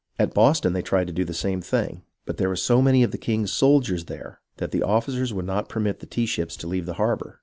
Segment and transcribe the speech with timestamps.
[0.17, 3.11] At Boston, they tried to do the same thing, but there were so many of
[3.11, 6.87] the king's soldiers there that the officers would not permit the tea ships to leave
[6.87, 7.39] the harbour.